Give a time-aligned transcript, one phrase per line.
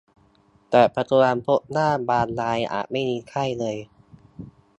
[0.69, 3.77] แต่ปัจจุบันพบว่าบางรายอาจไม่มีไข้เลย